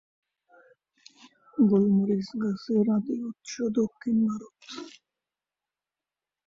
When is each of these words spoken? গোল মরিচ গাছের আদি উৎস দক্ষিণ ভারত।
গোল 1.57 1.83
মরিচ 1.95 2.27
গাছের 2.41 2.85
আদি 2.95 3.15
উৎস 3.29 3.53
দক্ষিণ 3.77 4.15
ভারত। 4.27 4.55